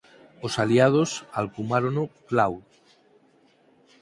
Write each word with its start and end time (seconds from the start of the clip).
Os 0.45 0.53
aliados 0.63 1.09
alcumárono 1.41 2.03
"Claude". 2.27 2.69